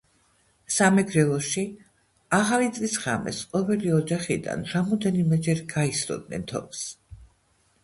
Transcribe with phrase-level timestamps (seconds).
[0.75, 1.65] სამეგრელოში,
[2.37, 6.85] ახალი წლის ღამეს ყოველი ოჯახიდან რამოდენიმეჯერ გაისროდნენ თოფს